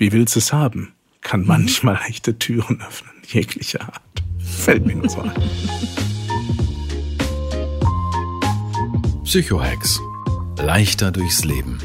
Wie 0.00 0.12
willst 0.12 0.34
du 0.34 0.38
es 0.38 0.50
haben? 0.50 0.94
Kann 1.20 1.44
manchmal 1.44 2.00
echte 2.08 2.38
Türen 2.38 2.80
öffnen, 2.80 3.12
jeglicher 3.26 3.82
Art. 3.82 4.22
Fällt 4.38 4.86
mir 4.86 4.96
nur 4.96 5.10
so 5.10 5.20
ein. 5.20 5.34
Psychohex. 9.24 10.00
Leichter 10.56 11.12
durchs 11.12 11.44
Leben. 11.44 11.78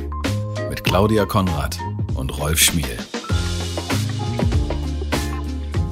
Mit 0.69 0.85
Claudia 0.85 1.25
Konrad 1.25 1.77
und 2.13 2.29
Rolf 2.39 2.61
Schmiel. 2.61 2.97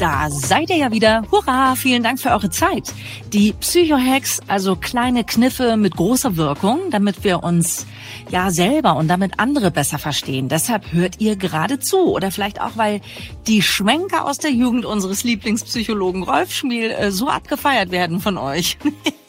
Da 0.03 0.30
seid 0.30 0.70
ihr 0.70 0.75
ja 0.75 0.91
wieder. 0.91 1.23
Hurra! 1.31 1.75
Vielen 1.77 2.03
Dank 2.03 2.20
für 2.20 2.31
eure 2.31 2.49
Zeit. 2.49 2.94
Die 3.31 3.53
Psychohacks, 3.53 4.41
also 4.49 4.75
kleine 4.75 5.23
Kniffe 5.23 5.77
mit 5.77 5.95
großer 5.95 6.35
Wirkung, 6.35 6.81
damit 6.91 7.23
wir 7.23 7.41
uns 7.41 7.88
ja 8.30 8.52
selber 8.52 8.97
und 8.97 9.08
damit 9.08 9.39
andere 9.39 9.71
besser 9.71 9.99
verstehen. 9.99 10.49
Deshalb 10.49 10.91
hört 10.91 11.21
ihr 11.21 11.38
gerade 11.38 11.80
zu. 11.80 11.99
Oder 11.99 12.31
vielleicht 12.31 12.59
auch, 12.59 12.75
weil 12.75 12.99
die 13.47 13.61
Schwenker 13.61 14.25
aus 14.25 14.39
der 14.39 14.52
Jugend 14.52 14.83
unseres 14.83 15.23
Lieblingspsychologen 15.23 16.23
Rolf 16.23 16.52
Schmiel 16.52 16.91
äh, 16.91 17.09
so 17.09 17.30
abgefeiert 17.30 17.91
werden 17.91 18.19
von 18.19 18.38
euch. 18.38 18.78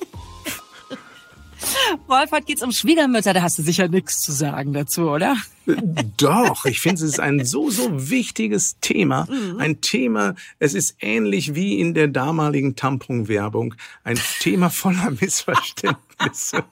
Rolf, 2.09 2.33
heute 2.33 2.47
geht's 2.47 2.63
um 2.63 2.73
Schwiegermütter. 2.73 3.33
Da 3.33 3.43
hast 3.43 3.59
du 3.59 3.63
sicher 3.63 3.89
nichts 3.89 4.21
zu 4.21 4.33
sagen 4.33 4.73
dazu, 4.73 5.11
oder? 5.11 5.37
Doch, 6.19 6.67
ich 6.67 6.81
finde, 6.81 6.97
es 6.97 7.03
ist 7.13 7.21
ein 7.21 7.45
so, 7.45 7.71
so 7.71 8.11
wichtiges 8.11 8.79
Thema. 8.81 9.27
Mhm. 9.31 9.59
Ein 9.59 9.81
Thema, 9.81 10.35
es 10.59 10.75
ist 10.75 10.97
ähnlich 11.01 11.55
wie 11.55 11.81
in 11.81 11.95
der 11.95 12.09
damaligen 12.09 12.77
Tampon-Werbung. 12.77 13.75
Ein 14.03 14.19
Thema 14.41 14.69
voller 14.69 15.11
Missverständnisse. 15.21 16.65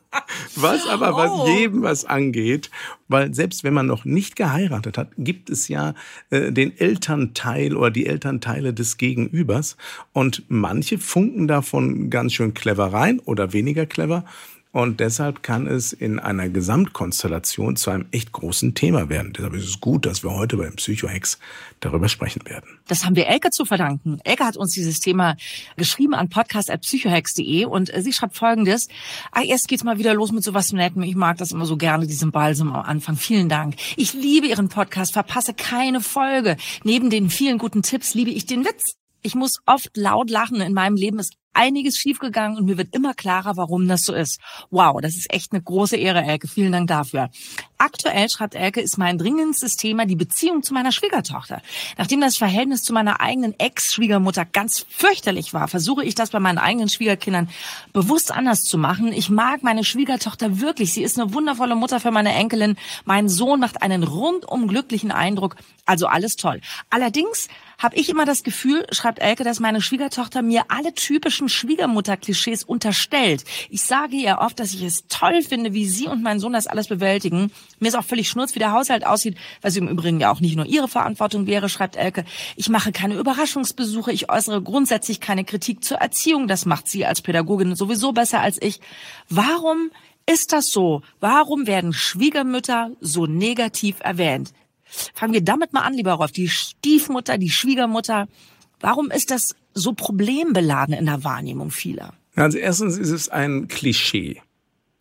Was 0.57 0.87
aber 0.87 1.15
was 1.17 1.31
Oh. 1.33 1.49
jedem 1.49 1.83
was 1.83 2.05
angeht. 2.05 2.71
Weil 3.09 3.35
selbst 3.35 3.65
wenn 3.65 3.73
man 3.75 3.87
noch 3.87 4.05
nicht 4.05 4.37
geheiratet 4.37 4.99
hat, 4.99 5.09
gibt 5.17 5.49
es 5.49 5.69
ja 5.69 5.95
äh, 6.31 6.53
den 6.53 6.77
Elternteil 6.77 7.77
oder 7.77 7.91
die 7.91 8.07
Elternteile 8.07 8.75
des 8.75 8.99
Gegenübers. 8.99 9.77
Und 10.13 10.43
manche 10.49 10.99
funken 10.99 11.49
davon 11.49 12.11
ganz 12.11 12.35
schön 12.35 12.53
clever 12.53 12.93
rein 12.93 13.21
oder 13.21 13.53
weniger 13.55 13.87
clever. 13.87 14.25
Und 14.73 15.01
deshalb 15.01 15.43
kann 15.43 15.67
es 15.67 15.93
in 15.93 16.19
einer 16.19 16.49
Gesamtkonstellation 16.49 17.77
zu 17.77 17.91
einem 17.91 18.07
echt 18.11 18.33
großen 18.33 18.75
Thema 18.75 19.11
werden. 19.11 19.35
Deshalb 19.35 19.53
ist 19.53 19.69
es 19.69 19.81
gut, 19.81 20.07
dass 20.07 20.25
wir 20.25 20.33
heute 20.33 20.57
beim 20.57 20.77
Psychohex 20.77 21.39
darüber 21.81 22.09
sprechen 22.09 22.47
werden. 22.47 22.79
Das 22.89 23.05
haben 23.05 23.15
wir 23.15 23.27
Elke 23.27 23.51
zu 23.51 23.67
verdanken. 23.67 24.19
Elke 24.25 24.45
hat 24.45 24.57
uns 24.57 24.73
dieses 24.73 24.99
Thema 24.99 25.37
geschrieben 25.77 26.15
an 26.15 26.31
podcast.psychohex.de 26.31 27.67
und 27.67 27.93
sie 27.95 28.13
schreibt 28.15 28.35
folgendes. 28.35 28.89
Ah, 29.31 29.43
erst 29.43 29.69
geht's 29.69 29.85
mal 29.85 29.99
wieder 29.99 30.15
los 30.15 30.33
mit 30.33 30.43
sowas 30.43 30.73
Nettem. 30.73 31.03
Ich 31.03 31.17
mag 31.17 31.37
das 31.37 31.53
immer 31.53 31.67
so 31.67 31.77
gerne, 31.77 32.07
diesen 32.07 32.33
Balsam 32.33 32.73
am 32.73 32.83
Anfang. 32.83 33.17
Vielen 33.17 33.51
Dank. 33.51 33.75
Ich 33.97 34.15
liebe 34.15 34.47
Ihren 34.47 34.71
Podcast, 34.71 35.13
verpasse 35.13 35.53
keine 35.53 36.01
Folge. 36.01 36.57
Neben 36.83 37.11
den 37.11 37.29
vielen 37.29 37.59
guten 37.59 37.83
Tipps 37.83 38.15
liebe 38.15 38.31
ich 38.31 38.47
den 38.47 38.65
Witz. 38.65 38.95
Ich 39.21 39.35
muss 39.35 39.59
oft 39.67 39.95
laut 39.99 40.31
lachen. 40.31 40.63
In 40.63 40.73
meinem 40.73 40.97
Leben 40.97 41.19
ist 41.19 41.35
einiges 41.53 41.97
schiefgegangen 41.97 42.59
und 42.59 42.65
mir 42.65 42.79
wird 42.79 42.95
immer 42.95 43.15
klarer, 43.15 43.57
warum 43.57 43.89
das 43.89 44.03
so 44.03 44.15
ist. 44.15 44.41
Wow, 44.71 45.01
das 45.01 45.17
ist 45.17 45.33
echt 45.33 45.53
eine 45.53 45.63
große 45.63 45.97
Ehre, 45.97 46.23
Elke. 46.23 46.49
Vielen 46.49 46.73
Dank 46.73 46.89
dafür. 46.89 47.31
Aktuell, 47.83 48.29
schreibt 48.29 48.55
Elke, 48.55 48.81
ist 48.81 48.97
mein 48.97 49.19
dringendstes 49.19 49.75
Thema 49.75 50.07
die 50.07 50.15
Beziehung 50.15 50.63
zu 50.63 50.73
meiner 50.73 50.93
Schwiegertochter. 50.93 51.61
Nachdem 51.99 52.21
das 52.21 52.37
Verhältnis 52.37 52.85
zu 52.85 52.93
meiner 52.93 53.21
eigenen 53.21 53.59
Ex-Schwiegermutter 53.59 54.45
ganz 54.45 54.87
fürchterlich 54.89 55.53
war, 55.53 55.67
versuche 55.67 56.05
ich 56.05 56.15
das 56.15 56.31
bei 56.31 56.39
meinen 56.39 56.59
eigenen 56.59 56.89
Schwiegerkindern 56.89 57.51
bewusst 57.93 58.31
anders 58.31 58.63
zu 58.63 58.79
machen. 58.79 59.13
Ich 59.13 59.31
mag 59.31 59.65
meine 59.65 59.83
Schwiegertochter 59.83 60.61
wirklich. 60.61 60.93
Sie 60.93 61.03
ist 61.03 61.19
eine 61.19 61.35
wundervolle 61.35 61.75
Mutter 61.75 61.99
für 61.99 62.13
meine 62.13 62.33
Enkelin. 62.33 62.77
Mein 63.05 63.29
Sohn 63.29 63.59
macht 63.59 63.83
einen 63.83 64.05
rundum 64.05 64.69
glücklichen 64.69 65.11
Eindruck. 65.11 65.57
Also 65.85 66.07
alles 66.07 66.37
toll. 66.37 66.61
Allerdings 66.89 67.49
habe 67.79 67.97
ich 67.97 68.09
immer 68.09 68.25
das 68.25 68.45
Gefühl, 68.45 68.87
schreibt 68.93 69.19
Elke, 69.19 69.43
dass 69.43 69.59
meine 69.59 69.81
Schwiegertochter 69.81 70.41
mir 70.41 70.67
alle 70.69 70.95
typischen 70.95 71.49
Schwiegermutter-Klischees 71.49 72.63
unterstellt. 72.63 73.45
Ich 73.71 73.83
sage 73.83 74.15
ihr 74.15 74.39
oft, 74.41 74.61
dass 74.61 74.73
ich 74.73 74.83
es 74.83 75.09
toll 75.09 75.43
finde, 75.43 75.73
wie 75.73 75.89
sie 75.89 76.07
und 76.07 76.23
mein 76.23 76.39
Sohn 76.39 76.53
das 76.53 76.69
alles 76.69 76.87
bewältigen. 76.87 77.51
Mir 77.83 77.89
ist 77.89 77.97
auch 77.97 78.05
völlig 78.05 78.29
schnurz, 78.29 78.55
wie 78.55 78.61
der 78.61 78.71
Haushalt 78.71 79.05
aussieht, 79.05 79.37
was 79.61 79.75
im 79.75 79.89
Übrigen 79.89 80.21
ja 80.21 80.31
auch 80.31 80.39
nicht 80.39 80.55
nur 80.55 80.67
ihre 80.67 80.87
Verantwortung 80.87 81.49
wäre, 81.49 81.69
schreibt 81.69 81.97
Elke. 81.97 82.25
Ich 82.55 82.69
mache 82.69 82.93
keine 82.93 83.17
Überraschungsbesuche, 83.17 84.13
ich 84.13 84.31
äußere 84.31 84.63
grundsätzlich 84.63 85.19
keine 85.19 85.45
Kritik 85.45 85.83
zur 85.83 85.97
Erziehung. 85.99 86.47
Das 86.47 86.65
macht 86.65 86.89
sie 86.89 87.05
als 87.05 87.23
Pädagogin 87.23 87.75
sowieso 87.75 88.13
besser 88.13 88.41
als 88.41 88.63
ich. 88.63 88.81
Warum 89.29 89.91
ist 90.27 90.53
das 90.53 90.71
so? 90.71 91.03
Warum 91.19 91.67
werden 91.67 91.93
Schwiegermütter 91.93 92.93
so 93.01 93.27
negativ 93.27 93.97
erwähnt? 93.99 94.53
Fangen 94.85 95.33
wir 95.33 95.43
damit 95.43 95.73
mal 95.73 95.81
an, 95.81 95.95
lieber 95.95 96.13
Rolf. 96.13 96.31
Die 96.31 96.49
Stiefmutter, 96.49 97.37
die 97.37 97.51
Schwiegermutter. 97.51 98.29
Warum 98.79 99.11
ist 99.11 99.33
das 99.33 99.57
so 99.75 99.93
problembeladen 99.93 100.95
in 100.95 101.07
der 101.07 101.25
Wahrnehmung 101.25 101.73
vieler? 101.73 102.15
Also 102.37 102.59
erstens 102.59 102.97
ist 102.97 103.11
es 103.11 103.29
ein 103.29 103.67
Klischee. 103.67 104.41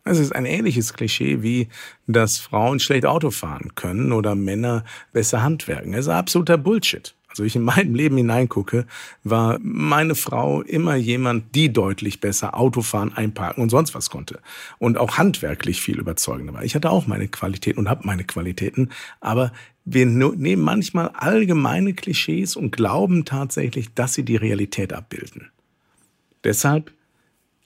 Es 0.04 0.18
ist 0.18 0.34
ein 0.34 0.46
ähnliches 0.46 0.94
Klischee 0.94 1.42
wie, 1.42 1.68
dass 2.06 2.38
Frauen 2.38 2.80
schlecht 2.80 3.06
Auto 3.06 3.30
fahren 3.30 3.74
können 3.76 4.12
oder 4.12 4.34
Männer 4.34 4.84
besser 5.12 5.42
handwerken. 5.42 5.94
Es 5.94 6.06
ist 6.06 6.12
absoluter 6.12 6.58
Bullshit. 6.58 7.14
Also 7.28 7.44
ich 7.44 7.56
in 7.56 7.62
meinem 7.62 7.94
Leben 7.94 8.18
hineingucke, 8.18 8.86
war 9.24 9.58
meine 9.62 10.14
Frau 10.14 10.60
immer 10.60 10.96
jemand, 10.96 11.54
die 11.54 11.72
deutlich 11.72 12.20
besser 12.20 12.58
Autofahren, 12.58 13.14
einparken 13.14 13.62
und 13.62 13.70
sonst 13.70 13.94
was 13.94 14.10
konnte. 14.10 14.40
Und 14.78 14.98
auch 14.98 15.16
handwerklich 15.16 15.80
viel 15.80 15.98
überzeugender 15.98 16.52
war. 16.52 16.62
Ich 16.62 16.74
hatte 16.74 16.90
auch 16.90 17.06
meine 17.06 17.28
Qualitäten 17.28 17.78
und 17.78 17.88
habe 17.88 18.06
meine 18.06 18.24
Qualitäten, 18.24 18.90
aber 19.20 19.50
wir 19.86 20.04
nehmen 20.04 20.62
manchmal 20.62 21.08
allgemeine 21.14 21.94
Klischees 21.94 22.54
und 22.54 22.70
glauben 22.70 23.24
tatsächlich, 23.24 23.94
dass 23.94 24.12
sie 24.12 24.24
die 24.24 24.36
Realität 24.36 24.92
abbilden. 24.92 25.50
Deshalb 26.44 26.92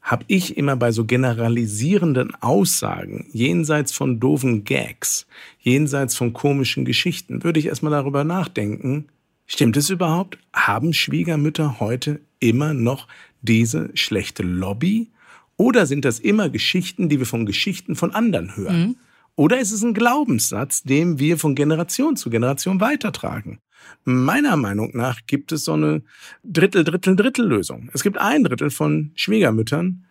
habe 0.07 0.25
ich 0.29 0.57
immer 0.57 0.77
bei 0.77 0.93
so 0.93 1.05
generalisierenden 1.05 2.33
Aussagen, 2.37 3.27
jenseits 3.33 3.91
von 3.91 4.21
doofen 4.21 4.63
Gags, 4.63 5.27
jenseits 5.59 6.17
von 6.17 6.33
komischen 6.33 6.85
Geschichten, 6.85 7.43
würde 7.43 7.59
ich 7.59 7.67
erstmal 7.67 7.91
darüber 7.91 8.23
nachdenken, 8.23 9.09
stimmt 9.47 9.77
es 9.77 9.91
überhaupt? 9.91 10.39
Haben 10.53 10.93
Schwiegermütter 10.93 11.81
heute 11.81 12.21
immer 12.39 12.73
noch 12.73 13.09
diese 13.43 13.91
schlechte 13.95 14.45
Lobby? 14.45 15.09
Oder 15.57 15.87
sind 15.87 16.05
das 16.05 16.21
immer 16.21 16.51
Geschichten, 16.51 17.09
die 17.09 17.19
wir 17.19 17.27
von 17.27 17.45
Geschichten 17.45 17.97
von 17.97 18.15
anderen 18.15 18.55
hören? 18.57 18.97
Oder 19.35 19.59
ist 19.59 19.73
es 19.73 19.83
ein 19.83 19.93
Glaubenssatz, 19.93 20.85
den 20.85 21.19
wir 21.19 21.37
von 21.37 21.57
Generation 21.57 22.15
zu 22.15 22.31
Generation 22.31 22.81
weitertragen? 22.81 23.59
Meiner 24.05 24.57
Meinung 24.57 24.91
nach 24.95 25.21
gibt 25.27 25.53
es 25.53 25.65
so 25.65 25.73
eine 25.73 26.03
Drittel, 26.45 26.85
Drittel, 26.85 27.17
Drittel-Lösung. 27.17 27.91
Es 27.93 28.03
gibt 28.03 28.19
ein 28.19 28.45
Drittel 28.45 28.71
von 28.71 29.11
Schwiegermüttern, 29.17 30.05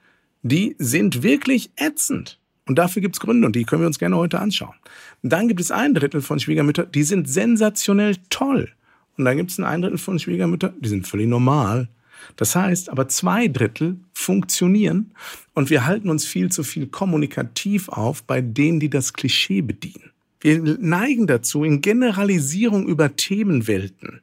die 0.44 0.76
sind 0.80 1.24
wirklich 1.24 1.72
ätzend. 1.76 2.40
Und 2.68 2.78
dafür 2.78 3.02
gibt's 3.02 3.20
Gründe 3.20 3.46
und 3.46 3.56
die 3.56 3.64
können 3.64 3.82
wir 3.82 3.88
uns 3.88 4.00
gerne 4.00 4.18
heute 4.18 4.40
anschauen. 4.40 4.76
Und 5.22 5.32
dann 5.32 5.48
gibt 5.48 5.62
es 5.62 5.72
ein 5.72 5.94
Drittel 5.94 6.22
von 6.22 6.40
Schwiegermüttern, 6.40 6.92
die 6.94 7.04
sind 7.04 7.30
sensationell 7.30 8.16
toll. 8.30 8.72
Und 9.18 9.26
dann 9.26 9.38
gibt 9.38 9.52
es 9.52 9.60
ein 9.60 9.82
Drittel 9.82 9.98
von 9.98 10.20
Schwiegermüttern, 10.20 10.74
die 10.80 10.90
sind 10.90 11.08
völlig 11.08 11.28
normal. 11.28 11.90
Das 12.36 12.56
heißt, 12.56 12.90
aber 12.90 13.08
zwei 13.08 13.48
Drittel 13.48 13.98
funktionieren 14.14 15.12
und 15.54 15.70
wir 15.70 15.86
halten 15.86 16.10
uns 16.10 16.26
viel 16.26 16.52
zu 16.52 16.64
viel 16.64 16.88
kommunikativ 16.88 17.88
auf 17.90 18.24
bei 18.24 18.42
denen, 18.42 18.80
die 18.80 18.90
das 18.90 19.14
Klischee 19.14 19.62
bedienen. 19.62 20.12
Wir 20.46 20.60
neigen 20.80 21.26
dazu, 21.26 21.64
in 21.64 21.82
Generalisierung 21.82 22.88
über 22.88 23.16
Themenwelten 23.16 24.22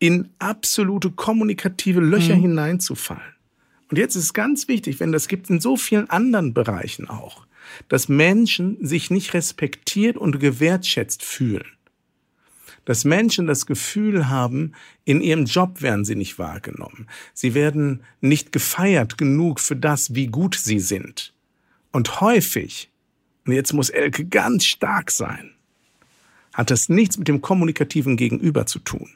in 0.00 0.30
absolute 0.40 1.12
kommunikative 1.12 2.00
Löcher 2.00 2.34
hineinzufallen. 2.34 3.36
Und 3.88 3.98
jetzt 3.98 4.16
ist 4.16 4.32
ganz 4.32 4.66
wichtig, 4.66 4.98
wenn 4.98 5.12
das 5.12 5.28
gibt 5.28 5.48
in 5.48 5.60
so 5.60 5.76
vielen 5.76 6.10
anderen 6.10 6.54
Bereichen 6.54 7.08
auch, 7.08 7.46
dass 7.86 8.08
Menschen 8.08 8.84
sich 8.84 9.08
nicht 9.12 9.32
respektiert 9.32 10.16
und 10.16 10.40
gewertschätzt 10.40 11.22
fühlen. 11.22 11.68
Dass 12.84 13.04
Menschen 13.04 13.46
das 13.46 13.64
Gefühl 13.64 14.28
haben, 14.28 14.72
in 15.04 15.20
ihrem 15.20 15.44
Job 15.44 15.82
werden 15.82 16.04
sie 16.04 16.16
nicht 16.16 16.40
wahrgenommen. 16.40 17.06
Sie 17.32 17.54
werden 17.54 18.02
nicht 18.20 18.50
gefeiert 18.50 19.18
genug 19.18 19.60
für 19.60 19.76
das, 19.76 20.16
wie 20.16 20.26
gut 20.26 20.56
sie 20.56 20.80
sind. 20.80 21.32
Und 21.92 22.20
häufig, 22.20 22.90
und 23.46 23.52
jetzt 23.52 23.72
muss 23.72 23.90
Elke 23.90 24.26
ganz 24.26 24.64
stark 24.64 25.10
sein, 25.10 25.52
hat 26.52 26.70
das 26.70 26.88
nichts 26.88 27.18
mit 27.18 27.28
dem 27.28 27.40
kommunikativen 27.40 28.16
Gegenüber 28.16 28.66
zu 28.66 28.78
tun, 28.80 29.10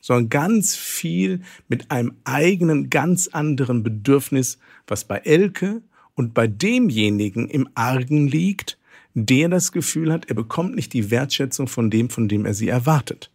sondern 0.00 0.30
ganz 0.30 0.74
viel 0.74 1.42
mit 1.68 1.90
einem 1.90 2.14
eigenen, 2.24 2.88
ganz 2.88 3.28
anderen 3.28 3.82
Bedürfnis, 3.82 4.58
was 4.86 5.04
bei 5.04 5.18
Elke 5.18 5.82
und 6.14 6.34
bei 6.34 6.46
demjenigen 6.46 7.48
im 7.48 7.68
Argen 7.74 8.26
liegt, 8.26 8.78
der 9.14 9.48
das 9.48 9.72
Gefühl 9.72 10.12
hat, 10.12 10.26
er 10.26 10.34
bekommt 10.34 10.76
nicht 10.76 10.92
die 10.92 11.10
Wertschätzung 11.10 11.68
von 11.68 11.90
dem, 11.90 12.10
von 12.10 12.28
dem 12.28 12.46
er 12.46 12.54
sie 12.54 12.68
erwartet. 12.68 13.30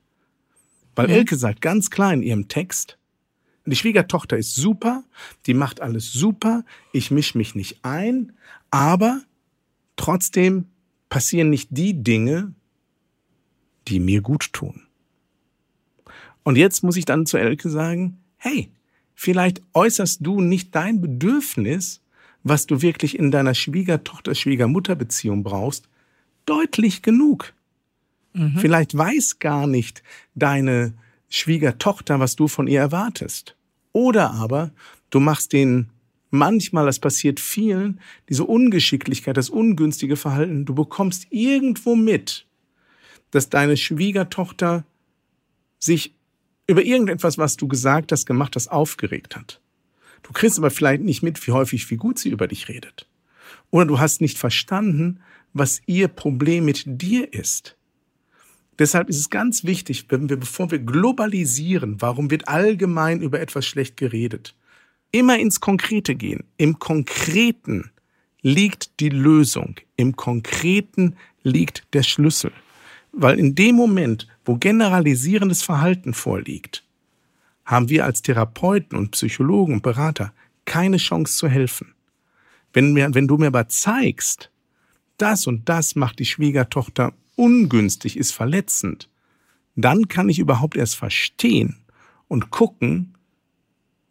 Weil 0.96 1.08
mhm. 1.08 1.14
Elke 1.14 1.36
sagt 1.36 1.62
ganz 1.62 1.90
klar 1.90 2.14
in 2.14 2.24
ihrem 2.24 2.48
Text, 2.48 2.98
die 3.66 3.76
Schwiegertochter 3.76 4.38
ist 4.38 4.56
super, 4.56 5.04
die 5.46 5.54
macht 5.54 5.82
alles 5.82 6.12
super, 6.12 6.64
ich 6.92 7.12
misch 7.12 7.36
mich 7.36 7.56
nicht 7.56 7.80
ein, 7.84 8.32
aber 8.72 9.22
trotzdem 10.02 10.66
passieren 11.10 11.52
nicht 11.52 11.70
die 11.70 12.02
Dinge, 12.02 12.56
die 13.88 14.00
mir 14.00 14.22
gut 14.22 14.52
tun. 14.52 14.82
Und 16.42 16.58
jetzt 16.58 16.84
muss 16.84 16.98
ich 16.98 17.06
dann 17.06 17.28
zu 17.28 17.38
Elke 17.38 17.70
sagen, 17.70 18.18
hey, 18.38 18.72
vielleicht 19.14 19.62
äußerst 19.74 20.26
du 20.26 20.42
nicht 20.42 20.74
dein 20.74 21.02
Bedürfnis, 21.02 22.02
was 22.42 22.66
du 22.66 22.82
wirklich 22.82 23.20
in 23.20 23.30
deiner 23.30 23.54
Schwiegertochter-Schwiegermutter-Beziehung 23.54 25.44
brauchst, 25.44 25.88
deutlich 26.48 27.04
genug. 27.04 27.54
Mhm. 28.34 28.58
Vielleicht 28.58 28.98
weiß 28.98 29.38
gar 29.38 29.68
nicht 29.68 30.02
deine 30.34 30.96
Schwiegertochter, 31.30 32.20
was 32.20 32.36
du 32.36 32.48
von 32.48 32.66
ihr 32.66 32.80
erwartest. 32.80 33.56
Oder 33.94 34.32
aber 34.32 34.72
du 35.12 35.20
machst 35.20 35.54
den 35.54 35.92
manchmal, 36.32 36.86
das 36.86 37.00
passiert 37.00 37.40
vielen, 37.40 38.00
diese 38.30 38.46
Ungeschicklichkeit, 38.46 39.38
das 39.38 39.50
ungünstige 39.50 40.16
Verhalten, 40.16 40.66
du 40.66 40.74
bekommst 40.74 41.28
irgendwo 41.30 41.96
mit, 41.96 42.48
dass 43.30 43.50
deine 43.50 43.78
Schwiegertochter 43.78 44.84
sich 45.78 46.16
über 46.68 46.84
irgendetwas, 46.84 47.38
was 47.38 47.58
du 47.58 47.68
gesagt 47.68 48.12
hast, 48.12 48.26
gemacht 48.26 48.56
hast, 48.56 48.70
aufgeregt 48.70 49.36
hat. 49.36 49.62
Du 50.24 50.32
kriegst 50.32 50.58
aber 50.58 50.72
vielleicht 50.72 51.04
nicht 51.04 51.24
mit, 51.24 51.46
wie 51.46 51.52
häufig, 51.52 51.90
wie 51.90 51.98
gut 51.98 52.20
sie 52.20 52.30
über 52.30 52.48
dich 52.48 52.70
redet. 52.70 53.08
Oder 53.70 53.86
du 53.86 54.00
hast 54.00 54.22
nicht 54.22 54.38
verstanden, 54.38 55.20
was 55.54 55.82
ihr 55.86 56.08
Problem 56.08 56.66
mit 56.66 56.84
dir 56.86 57.34
ist. 57.34 57.76
Deshalb 58.80 59.10
ist 59.10 59.20
es 59.20 59.30
ganz 59.30 59.64
wichtig, 59.64 60.06
wenn 60.10 60.30
wir, 60.30 60.38
bevor 60.38 60.72
wir 60.72 60.80
globalisieren, 60.80 62.02
warum 62.02 62.32
wird 62.32 62.48
allgemein 62.48 63.22
über 63.22 63.40
etwas 63.40 63.66
schlecht 63.66 63.98
geredet, 63.98 64.56
immer 65.12 65.38
ins 65.40 65.60
Konkrete 65.60 66.16
gehen. 66.16 66.44
Im 66.58 66.80
Konkreten 66.80 67.92
liegt 68.42 69.00
die 69.00 69.10
Lösung. 69.10 69.76
Im 69.96 70.16
Konkreten 70.16 71.16
liegt 71.44 71.86
der 71.94 72.04
Schlüssel. 72.04 72.52
Weil 73.12 73.40
in 73.40 73.56
dem 73.56 73.76
Moment, 73.76 74.28
wo 74.46 74.56
generalisierendes 74.56 75.64
Verhalten 75.64 76.14
vorliegt, 76.14 76.84
haben 77.66 77.90
wir 77.90 78.06
als 78.06 78.22
Therapeuten 78.22 78.98
und 78.98 79.12
Psychologen 79.12 79.76
und 79.76 79.84
Berater 79.84 80.34
keine 80.66 80.98
Chance 80.98 81.38
zu 81.38 81.48
helfen. 81.48 81.94
Wenn, 82.74 82.94
mir, 82.94 83.14
wenn 83.14 83.28
du 83.28 83.38
mir 83.38 83.48
aber 83.48 83.68
zeigst, 83.68 84.50
das 85.18 85.46
und 85.46 85.68
das 85.68 85.96
macht 85.96 86.20
die 86.20 86.26
Schwiegertochter 86.26 87.14
ungünstig, 87.36 88.18
ist 88.18 88.32
verletzend, 88.32 89.10
dann 89.76 90.08
kann 90.08 90.30
ich 90.30 90.40
überhaupt 90.40 90.76
erst 90.76 90.96
verstehen 90.96 91.78
und 92.28 92.50
gucken, 92.50 93.14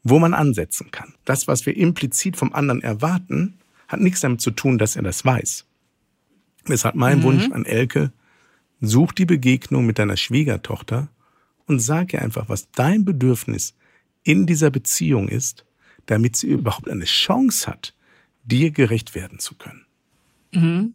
wo 0.02 0.18
man 0.18 0.34
ansetzen 0.34 0.90
kann. 0.90 1.14
Das, 1.24 1.48
was 1.48 1.66
wir 1.66 1.76
implizit 1.76 2.36
vom 2.36 2.52
anderen 2.52 2.82
erwarten, 2.82 3.58
hat 3.88 4.00
nichts 4.00 4.20
damit 4.20 4.40
zu 4.40 4.50
tun, 4.50 4.78
dass 4.78 4.96
er 4.96 5.02
das 5.02 5.24
weiß. 5.24 5.66
Deshalb 6.68 6.94
mein 6.94 7.18
mhm. 7.18 7.22
Wunsch 7.24 7.50
an 7.50 7.64
Elke, 7.64 8.12
such 8.80 9.12
die 9.12 9.26
Begegnung 9.26 9.86
mit 9.86 9.98
deiner 9.98 10.16
Schwiegertochter 10.16 11.08
und 11.66 11.80
sag 11.80 12.12
ihr 12.12 12.22
einfach, 12.22 12.48
was 12.48 12.70
dein 12.72 13.04
Bedürfnis 13.04 13.74
in 14.22 14.46
dieser 14.46 14.70
Beziehung 14.70 15.28
ist, 15.28 15.64
damit 16.06 16.36
sie 16.36 16.48
überhaupt 16.48 16.88
eine 16.88 17.04
Chance 17.04 17.66
hat, 17.66 17.94
dir 18.44 18.70
gerecht 18.70 19.14
werden 19.14 19.38
zu 19.38 19.54
können. 19.54 19.84
Mhm. 20.52 20.94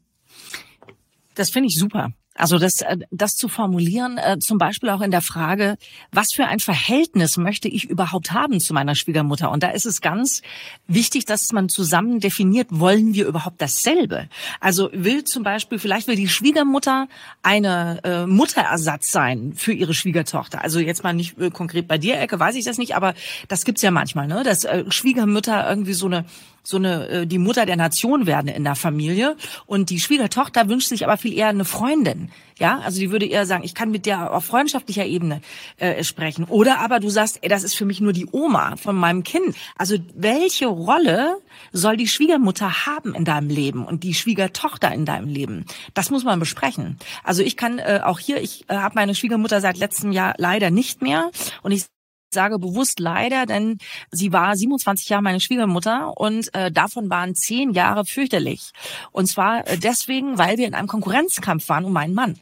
Das 1.35 1.49
finde 1.49 1.67
ich 1.67 1.77
super. 1.77 2.13
Also 2.35 2.59
das, 2.59 2.81
äh, 2.81 2.97
das 3.11 3.35
zu 3.35 3.47
formulieren, 3.47 4.17
äh, 4.17 4.37
zum 4.39 4.57
Beispiel 4.57 4.89
auch 4.89 5.01
in 5.01 5.11
der 5.11 5.21
Frage, 5.21 5.77
was 6.11 6.27
für 6.33 6.45
ein 6.45 6.59
Verhältnis 6.59 7.37
möchte 7.37 7.69
ich 7.69 7.89
überhaupt 7.89 8.33
haben 8.33 8.59
zu 8.59 8.73
meiner 8.73 8.93
Schwiegermutter? 8.93 9.51
Und 9.51 9.63
da 9.63 9.69
ist 9.69 9.85
es 9.85 10.01
ganz 10.01 10.41
wichtig, 10.85 11.25
dass 11.25 11.51
man 11.53 11.69
zusammen 11.69 12.19
definiert, 12.19 12.67
wollen 12.71 13.13
wir 13.13 13.25
überhaupt 13.25 13.61
dasselbe? 13.61 14.27
Also 14.59 14.89
will 14.91 15.23
zum 15.23 15.43
Beispiel, 15.43 15.79
vielleicht 15.79 16.07
will 16.07 16.17
die 16.17 16.27
Schwiegermutter 16.27 17.07
eine 17.41 18.01
äh, 18.03 18.25
Mutterersatz 18.25 19.11
sein 19.11 19.53
für 19.55 19.71
ihre 19.71 19.93
Schwiegertochter. 19.93 20.61
Also 20.61 20.79
jetzt 20.79 21.03
mal 21.03 21.13
nicht 21.13 21.39
äh, 21.39 21.49
konkret 21.51 21.87
bei 21.87 21.97
dir, 21.97 22.19
Ecke, 22.19 22.37
weiß 22.37 22.55
ich 22.55 22.65
das 22.65 22.77
nicht, 22.77 22.95
aber 22.95 23.13
das 23.47 23.63
gibt's 23.63 23.81
ja 23.81 23.91
manchmal, 23.91 24.27
ne? 24.27 24.43
Dass 24.43 24.65
äh, 24.65 24.83
Schwiegermütter 24.89 25.69
irgendwie 25.69 25.93
so 25.93 26.07
eine 26.07 26.25
so 26.65 26.77
eine 26.77 27.07
äh, 27.07 27.27
die 27.27 27.37
Mutter 27.37 27.65
der 27.65 27.77
Nation 27.77 28.25
werden 28.25 28.47
in 28.47 28.63
der 28.63 28.75
Familie 28.75 29.37
und 29.65 29.89
die 29.89 29.99
Schwiegertochter 29.99 30.67
wünscht 30.67 30.89
sich 30.89 31.05
aber 31.05 31.17
viel 31.17 31.33
eher 31.33 31.47
eine 31.47 31.65
Freundin. 31.65 32.31
Ja, 32.57 32.79
also 32.79 32.99
die 32.99 33.11
würde 33.11 33.25
eher 33.25 33.45
sagen, 33.45 33.65
ich 33.65 33.75
kann 33.75 33.91
mit 33.91 34.05
der 34.05 34.33
auf 34.33 34.45
freundschaftlicher 34.45 35.05
Ebene 35.05 35.41
äh, 35.75 36.03
sprechen. 36.05 36.45
Oder 36.45 36.79
aber 36.79 37.01
du 37.01 37.09
sagst, 37.09 37.39
ey, 37.41 37.49
das 37.49 37.65
ist 37.65 37.75
für 37.75 37.83
mich 37.83 37.99
nur 37.99 38.13
die 38.13 38.27
Oma 38.31 38.77
von 38.77 38.95
meinem 38.95 39.23
Kind. 39.23 39.55
Also 39.77 39.97
welche 40.13 40.67
Rolle 40.67 41.37
soll 41.73 41.97
die 41.97 42.07
Schwiegermutter 42.07 42.85
haben 42.85 43.13
in 43.13 43.25
deinem 43.25 43.49
Leben 43.49 43.85
und 43.85 44.03
die 44.03 44.13
Schwiegertochter 44.13 44.93
in 44.93 45.05
deinem 45.05 45.27
Leben? 45.27 45.65
Das 45.93 46.11
muss 46.11 46.23
man 46.23 46.39
besprechen. 46.39 46.97
Also 47.25 47.43
ich 47.43 47.57
kann 47.57 47.79
äh, 47.79 47.99
auch 48.03 48.19
hier, 48.19 48.41
ich 48.41 48.63
äh, 48.69 48.75
habe 48.75 48.95
meine 48.95 49.15
Schwiegermutter 49.15 49.59
seit 49.59 49.77
letztem 49.77 50.13
Jahr 50.13 50.33
leider 50.37 50.71
nicht 50.71 51.01
mehr 51.01 51.31
und 51.61 51.73
ich 51.73 51.85
sage 52.33 52.59
bewusst 52.59 52.99
leider, 52.99 53.45
denn 53.45 53.77
sie 54.11 54.33
war 54.33 54.55
27 54.55 55.09
Jahre 55.09 55.23
meine 55.23 55.39
Schwiegermutter 55.39 56.17
und 56.17 56.53
äh, 56.53 56.71
davon 56.71 57.09
waren 57.09 57.35
zehn 57.35 57.71
Jahre 57.71 58.05
fürchterlich. 58.05 58.71
Und 59.11 59.27
zwar 59.27 59.67
äh, 59.67 59.77
deswegen, 59.77 60.37
weil 60.37 60.57
wir 60.57 60.67
in 60.67 60.75
einem 60.75 60.87
Konkurrenzkampf 60.87 61.67
waren 61.69 61.85
um 61.85 61.93
meinen 61.93 62.13
Mann. 62.13 62.35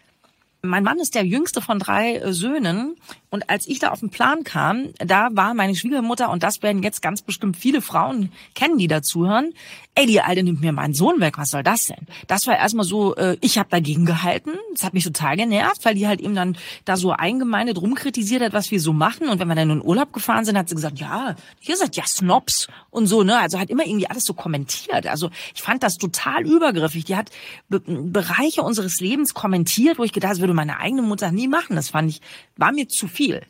Mein 0.65 0.83
Mann 0.83 1.00
ist 1.00 1.13
der 1.13 1.25
jüngste 1.25 1.62
von 1.62 1.77
drei 1.77 2.15
äh, 2.15 2.33
Söhnen 2.33 2.95
und 3.33 3.50
als 3.50 3.68
ich 3.68 3.80
da 3.80 3.89
auf 3.89 4.00
den 4.00 4.12
Plan 4.12 4.44
kam, 4.44 4.89
da 5.00 5.30
war 5.31 5.56
meine 5.56 5.75
Schwiegermutter, 5.75 6.30
und 6.30 6.44
das 6.44 6.62
werden 6.62 6.83
jetzt 6.83 7.01
ganz 7.01 7.24
bestimmt 7.24 7.57
viele 7.57 7.81
Frauen 7.81 8.31
kennen, 8.53 8.77
die 8.77 8.88
dazuhören, 8.88 9.56
ey, 9.95 10.06
die 10.06 10.21
Alte 10.21 10.44
nimmt 10.44 10.62
mir 10.62 10.71
meinen 10.71 10.94
Sohn 10.94 11.19
weg, 11.19 11.39
was 11.39 11.50
soll 11.50 11.63
das 11.63 11.85
denn? 11.85 12.06
Das 12.27 12.45
war 12.45 12.56
erstmal 12.56 12.85
so, 12.85 13.15
äh, 13.15 13.38
ich 13.41 13.57
habe 13.57 13.69
dagegen 13.71 14.06
gehalten, 14.06 14.51
das 14.74 14.83
hat 14.83 14.94
mich 14.94 15.03
total 15.03 15.35
genervt, 15.35 15.83
weil 15.83 15.95
die 15.95 16.07
halt 16.07 16.21
eben 16.21 16.35
dann 16.35 16.57
da 16.86 16.96
so 16.96 17.12
eingemeindet 17.12 17.81
rumkritisiert 17.81 18.43
hat, 18.43 18.53
was 18.53 18.69
wir 18.69 18.79
so 18.79 18.93
machen. 18.93 19.27
Und 19.27 19.39
wenn 19.39 19.48
wir 19.48 19.55
dann 19.55 19.72
in 19.72 19.81
Urlaub 19.81 20.13
gefahren 20.13 20.46
sind, 20.46 20.55
hat 20.55 20.69
sie 20.69 20.75
gesagt, 20.75 21.00
ja, 21.00 21.36
ihr 21.62 21.77
seid 21.77 21.96
ja 21.96 22.05
Snobs 22.05 22.67
und 22.91 23.07
so, 23.07 23.24
ne? 23.24 23.39
Also 23.39 23.60
hat 23.60 23.72
immer 23.72 23.86
irgendwie 23.86 24.10
alles 24.10 24.25
so 24.25 24.36
kommentiert. 24.36 25.07
Also 25.07 25.31
ich 25.55 25.62
fand 25.63 25.81
das 25.81 25.98
total 25.98 26.46
übergriffig. 26.46 27.05
Die 27.05 27.15
hat 27.15 27.31
Be 27.67 27.81
Bereiche 27.86 28.62
unseres 28.62 29.00
Lebens 29.00 29.34
kommentiert, 29.34 29.98
wo 29.98 30.03
ich 30.03 30.13
gedacht, 30.13 30.34
das 30.34 30.39
würde 30.39 30.53
meine 30.53 30.79
eigene 30.79 31.01
Mutter 31.01 31.31
nie 31.31 31.48
machen. 31.48 31.75
Das 31.75 31.89
fand 31.89 32.10
ich, 32.10 32.22
war 32.57 32.72
mir 32.72 32.88
zu 32.88 33.07
viel 33.07 33.23
viel. 33.24 33.42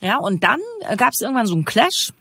Ja, 0.00 0.18
und 0.18 0.42
dann 0.42 0.60
äh, 0.88 0.96
gab 0.96 1.12
es 1.12 1.20
irgendwann 1.20 1.46
so 1.46 1.54
einen 1.54 1.64
Clash. 1.64 2.12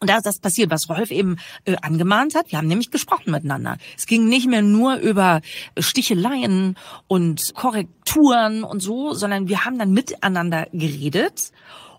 Und 0.00 0.10
da 0.10 0.16
ist 0.16 0.26
das 0.26 0.38
passiert, 0.38 0.70
was 0.70 0.88
Rolf 0.88 1.10
eben 1.10 1.38
äh, 1.64 1.76
angemahnt 1.82 2.34
hat. 2.34 2.50
Wir 2.50 2.58
haben 2.58 2.68
nämlich 2.68 2.90
gesprochen 2.90 3.30
miteinander. 3.32 3.78
Es 3.96 4.06
ging 4.06 4.28
nicht 4.28 4.46
mehr 4.46 4.62
nur 4.62 4.96
über 4.96 5.40
Sticheleien 5.78 6.76
und 7.08 7.54
Korrekturen 7.54 8.62
und 8.62 8.80
so, 8.80 9.12
sondern 9.14 9.48
wir 9.48 9.64
haben 9.64 9.78
dann 9.78 9.92
miteinander 9.92 10.68
geredet. 10.72 11.52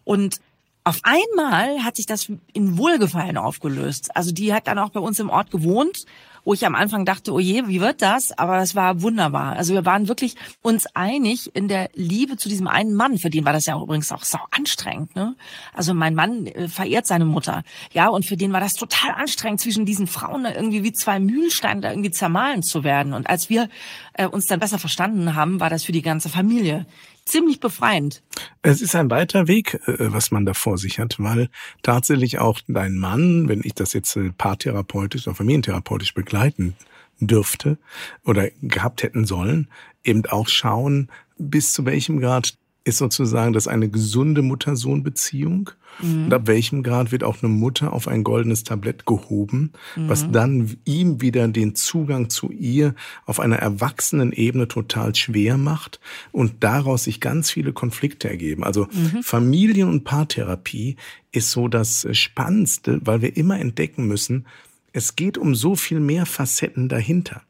Und 0.05 0.39
auf 0.85 1.01
einmal 1.03 1.83
hat 1.83 1.97
sich 1.97 2.05
das 2.05 2.31
in 2.53 2.77
Wohlgefallen 2.77 3.37
aufgelöst. 3.37 4.15
Also 4.15 4.31
die 4.31 4.53
hat 4.53 4.67
dann 4.67 4.79
auch 4.79 4.91
bei 4.91 4.99
uns 4.99 5.19
im 5.19 5.29
Ort 5.29 5.51
gewohnt 5.51 6.05
wo 6.43 6.53
ich 6.53 6.65
am 6.65 6.75
Anfang 6.75 7.05
dachte, 7.05 7.33
oh 7.33 7.39
je, 7.39 7.67
wie 7.67 7.81
wird 7.81 8.01
das? 8.01 8.37
Aber 8.37 8.59
es 8.59 8.75
war 8.75 9.01
wunderbar. 9.01 9.55
Also 9.55 9.73
wir 9.73 9.85
waren 9.85 10.07
wirklich 10.07 10.35
uns 10.61 10.85
einig 10.95 11.55
in 11.55 11.67
der 11.67 11.89
Liebe 11.93 12.37
zu 12.37 12.49
diesem 12.49 12.67
einen 12.67 12.93
Mann. 12.93 13.17
Für 13.17 13.29
den 13.29 13.45
war 13.45 13.53
das 13.53 13.65
ja 13.65 13.79
übrigens 13.79 14.11
auch 14.11 14.23
sau 14.23 14.39
anstrengend. 14.51 15.15
Ne? 15.15 15.35
Also 15.73 15.93
mein 15.93 16.15
Mann 16.15 16.47
äh, 16.47 16.67
verehrt 16.67 17.07
seine 17.07 17.25
Mutter. 17.25 17.63
Ja, 17.93 18.07
und 18.07 18.25
für 18.25 18.37
den 18.37 18.53
war 18.53 18.59
das 18.59 18.73
total 18.73 19.11
anstrengend, 19.11 19.61
zwischen 19.61 19.85
diesen 19.85 20.07
Frauen 20.07 20.43
da 20.43 20.53
irgendwie 20.53 20.83
wie 20.83 20.93
zwei 20.93 21.19
Mühlsteine 21.19 21.81
da 21.81 21.89
irgendwie 21.91 22.11
zermahlen 22.11 22.63
zu 22.63 22.83
werden. 22.83 23.13
Und 23.13 23.29
als 23.29 23.49
wir 23.49 23.69
äh, 24.13 24.27
uns 24.27 24.45
dann 24.45 24.59
besser 24.59 24.79
verstanden 24.79 25.35
haben, 25.35 25.59
war 25.59 25.69
das 25.69 25.83
für 25.83 25.91
die 25.91 26.01
ganze 26.01 26.29
Familie 26.29 26.85
ziemlich 27.29 27.59
befreiend. 27.59 28.21
Es 28.61 28.81
ist 28.81 28.95
ein 28.95 29.09
weiter 29.09 29.47
Weg, 29.47 29.75
äh, 29.85 30.11
was 30.11 30.31
man 30.31 30.45
da 30.45 30.53
vor 30.53 30.77
sich 30.77 30.99
hat, 30.99 31.15
weil 31.19 31.49
tatsächlich 31.83 32.39
auch 32.39 32.59
dein 32.67 32.97
Mann, 32.97 33.47
wenn 33.47 33.61
ich 33.63 33.73
das 33.73 33.93
jetzt 33.93 34.15
äh, 34.15 34.31
paartherapeutisch 34.31 35.27
oder 35.27 35.35
familientherapeutisch 35.35 36.13
begleiten 36.13 36.75
dürfte 37.19 37.77
oder 38.23 38.49
gehabt 38.61 39.03
hätten 39.03 39.25
sollen, 39.25 39.67
eben 40.03 40.25
auch 40.25 40.47
schauen, 40.47 41.09
bis 41.37 41.73
zu 41.73 41.85
welchem 41.85 42.19
Grad 42.19 42.57
ist 42.83 42.97
sozusagen 42.97 43.53
das 43.53 43.67
eine 43.67 43.89
gesunde 43.89 44.41
Mutter-Sohn-Beziehung 44.41 45.71
Mhm. 46.01 46.25
Und 46.25 46.33
ab 46.33 46.47
welchem 46.47 46.83
Grad 46.83 47.11
wird 47.11 47.23
auch 47.23 47.41
eine 47.41 47.51
Mutter 47.51 47.93
auf 47.93 48.07
ein 48.07 48.23
goldenes 48.23 48.63
Tablett 48.63 49.05
gehoben, 49.05 49.71
mhm. 49.95 50.09
was 50.09 50.31
dann 50.31 50.77
ihm 50.85 51.21
wieder 51.21 51.47
den 51.47 51.75
Zugang 51.75 52.29
zu 52.29 52.51
ihr 52.51 52.95
auf 53.25 53.39
einer 53.39 53.57
erwachsenen 53.57 54.31
Ebene 54.31 54.67
total 54.67 55.15
schwer 55.15 55.57
macht 55.57 55.99
und 56.31 56.63
daraus 56.63 57.05
sich 57.05 57.19
ganz 57.19 57.51
viele 57.51 57.73
Konflikte 57.73 58.29
ergeben. 58.29 58.63
Also 58.63 58.87
mhm. 58.91 59.23
Familien- 59.23 59.89
und 59.89 60.03
Paartherapie 60.03 60.95
ist 61.31 61.51
so 61.51 61.67
das 61.67 62.07
Spannendste, 62.11 62.99
weil 63.03 63.21
wir 63.21 63.37
immer 63.37 63.59
entdecken 63.59 64.07
müssen, 64.07 64.45
es 64.91 65.15
geht 65.15 65.37
um 65.37 65.53
so 65.53 65.75
viel 65.75 65.99
mehr 65.99 66.25
Facetten 66.25 66.89
dahinter 66.89 67.43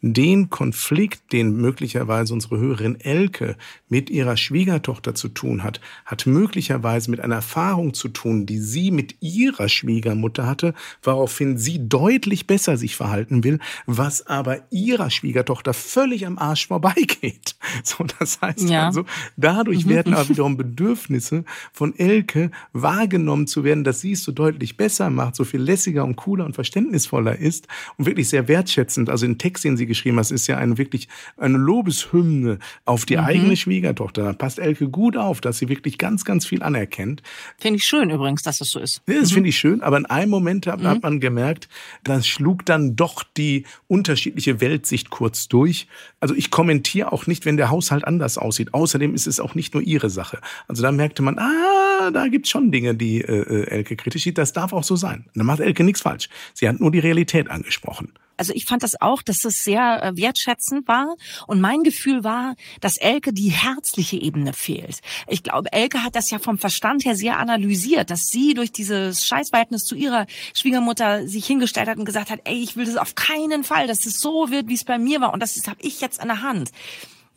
den 0.00 0.48
Konflikt, 0.48 1.32
den 1.32 1.56
möglicherweise 1.56 2.32
unsere 2.32 2.58
Hörerin 2.58 3.00
Elke 3.00 3.56
mit 3.88 4.10
ihrer 4.10 4.36
Schwiegertochter 4.36 5.14
zu 5.14 5.28
tun 5.28 5.64
hat, 5.64 5.80
hat 6.04 6.26
möglicherweise 6.26 7.10
mit 7.10 7.20
einer 7.20 7.36
Erfahrung 7.36 7.94
zu 7.94 8.08
tun, 8.08 8.46
die 8.46 8.58
sie 8.58 8.90
mit 8.90 9.16
ihrer 9.20 9.68
Schwiegermutter 9.68 10.46
hatte, 10.46 10.74
woraufhin 11.02 11.58
sie 11.58 11.88
deutlich 11.88 12.46
besser 12.46 12.76
sich 12.76 12.94
verhalten 12.94 13.42
will, 13.42 13.58
was 13.86 14.26
aber 14.26 14.60
ihrer 14.70 15.10
Schwiegertochter 15.10 15.74
völlig 15.74 16.26
am 16.26 16.38
Arsch 16.38 16.68
vorbeigeht. 16.68 17.56
So, 17.84 18.04
das 18.18 18.40
heißt 18.40 18.68
ja. 18.68 18.86
also, 18.86 19.04
dadurch 19.36 19.86
mhm. 19.86 19.90
werden 19.90 20.14
aber 20.14 20.28
wiederum 20.28 20.56
Bedürfnisse 20.56 21.44
von 21.72 21.96
Elke 21.96 22.50
wahrgenommen 22.72 23.46
zu 23.46 23.62
werden, 23.62 23.84
dass 23.84 24.00
sie 24.00 24.12
es 24.12 24.24
so 24.24 24.32
deutlich 24.32 24.76
besser 24.76 25.10
macht, 25.10 25.36
so 25.36 25.44
viel 25.44 25.60
lässiger 25.60 26.04
und 26.04 26.16
cooler 26.16 26.44
und 26.44 26.54
verständnisvoller 26.54 27.38
ist 27.38 27.68
und 27.96 28.06
wirklich 28.06 28.28
sehr 28.28 28.48
wertschätzend. 28.48 29.10
Also 29.10 29.26
in 29.26 29.38
Text, 29.38 29.64
den 29.64 29.76
sie 29.76 29.86
geschrieben 29.88 30.18
hat, 30.18 30.30
ist 30.30 30.46
ja 30.46 30.56
eine 30.56 30.78
wirklich 30.78 31.08
eine 31.36 31.58
Lobeshymne 31.58 32.58
auf 32.84 33.04
die 33.04 33.16
mhm. 33.16 33.24
eigene 33.24 33.56
Schwiegertochter. 33.56 34.22
Da 34.22 34.32
passt 34.32 34.58
Elke 34.58 34.88
gut 34.88 35.16
auf, 35.16 35.40
dass 35.40 35.58
sie 35.58 35.68
wirklich 35.68 35.98
ganz, 35.98 36.24
ganz 36.24 36.46
viel 36.46 36.62
anerkennt. 36.62 37.22
Finde 37.58 37.78
ich 37.78 37.84
schön 37.84 38.10
übrigens, 38.10 38.42
dass 38.42 38.58
das 38.58 38.70
so 38.70 38.78
ist. 38.78 39.02
Ja, 39.06 39.14
das 39.20 39.30
mhm. 39.30 39.34
finde 39.34 39.48
ich 39.48 39.58
schön, 39.58 39.82
aber 39.82 39.96
in 39.96 40.06
einem 40.06 40.30
Moment 40.30 40.66
hat, 40.66 40.80
mhm. 40.80 40.86
hat 40.86 41.02
man 41.02 41.20
gemerkt, 41.20 41.68
das 42.04 42.26
schlug 42.26 42.64
dann 42.66 42.94
doch 42.94 43.24
die 43.36 43.64
unterschiedliche 43.88 44.60
Weltsicht 44.60 45.10
kurz 45.10 45.48
durch. 45.48 45.88
Also 46.20 46.34
ich 46.34 46.50
kommentiere 46.50 47.12
auch 47.12 47.26
nicht, 47.26 47.44
wenn 47.44 47.56
der 47.56 47.70
Haushalt 47.70 48.04
anders 48.04 48.38
aussieht. 48.38 48.74
Außerdem 48.74 49.14
ist 49.14 49.26
es 49.26 49.40
auch 49.40 49.54
nicht 49.54 49.74
nur 49.74 49.82
ihre 49.82 50.10
Sache. 50.10 50.38
Also 50.68 50.82
da 50.82 50.92
merkte 50.92 51.22
man, 51.22 51.38
ah, 51.38 52.10
da 52.12 52.28
gibt's 52.28 52.50
schon 52.50 52.70
Dinge, 52.70 52.94
die 52.94 53.20
äh, 53.20 53.42
äh 53.42 53.68
Elke 53.68 53.96
kritisch 53.96 54.24
sieht. 54.24 54.38
Das 54.38 54.52
darf 54.52 54.72
auch 54.72 54.84
so 54.84 54.96
sein. 54.96 55.26
Da 55.34 55.44
macht 55.44 55.60
Elke 55.60 55.84
nichts 55.84 56.00
falsch. 56.00 56.28
Sie 56.54 56.68
hat 56.68 56.80
nur 56.80 56.90
die 56.90 56.98
Realität 56.98 57.50
angesprochen. 57.50 58.12
Also 58.38 58.52
ich 58.54 58.64
fand 58.64 58.82
das 58.82 59.00
auch, 59.00 59.22
dass 59.22 59.40
das 59.40 59.54
sehr 59.54 60.02
äh, 60.02 60.16
wertschätzend 60.16 60.88
war. 60.88 61.16
Und 61.46 61.60
mein 61.60 61.82
Gefühl 61.82 62.24
war, 62.24 62.54
dass 62.80 62.96
Elke 62.96 63.32
die 63.32 63.50
herzliche 63.50 64.16
Ebene 64.16 64.52
fehlt. 64.52 65.00
Ich 65.26 65.42
glaube, 65.42 65.72
Elke 65.72 66.02
hat 66.02 66.16
das 66.16 66.30
ja 66.30 66.38
vom 66.38 66.58
Verstand 66.58 67.04
her 67.04 67.16
sehr 67.16 67.38
analysiert, 67.38 68.10
dass 68.10 68.22
sie 68.28 68.54
durch 68.54 68.72
dieses 68.72 69.26
Scheißverhältnis 69.26 69.84
zu 69.84 69.94
ihrer 69.94 70.26
Schwiegermutter 70.54 71.28
sich 71.28 71.46
hingestellt 71.46 71.88
hat 71.88 71.98
und 71.98 72.04
gesagt 72.04 72.30
hat, 72.30 72.40
ey, 72.44 72.62
ich 72.62 72.76
will 72.76 72.86
das 72.86 72.96
auf 72.96 73.14
keinen 73.14 73.64
Fall, 73.64 73.86
dass 73.86 74.06
es 74.06 74.20
so 74.20 74.50
wird, 74.50 74.68
wie 74.68 74.74
es 74.74 74.84
bei 74.84 74.98
mir 74.98 75.20
war. 75.20 75.32
Und 75.32 75.42
das 75.42 75.56
habe 75.66 75.80
ich 75.80 76.00
jetzt 76.00 76.20
an 76.20 76.28
der 76.28 76.42
Hand. 76.42 76.70